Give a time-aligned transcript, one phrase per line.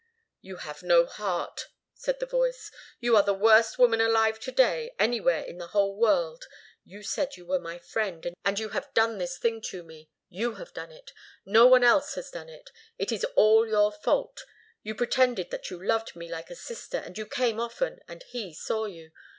[0.41, 2.71] "You have no heart," said the voice.
[2.99, 6.43] "You are the worst woman alive to day, anywhere in the whole world.
[6.83, 10.09] You said you were my friend, and you have done this thing to me.
[10.27, 11.13] You have done it.
[11.45, 12.71] No one else has done it.
[12.97, 14.43] It is all your fault.
[14.81, 18.55] You pretended that you loved me like a sister, and you came often, and he
[18.55, 19.11] saw you.